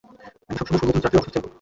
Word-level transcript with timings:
আমি 0.49 0.55
সব 0.57 0.65
সময় 0.69 0.79
সমুদ্র 0.81 1.03
যাত্রায় 1.03 1.19
অসুস্থ 1.21 1.33
হয়ে 1.37 1.41
পড়ি। 1.45 1.49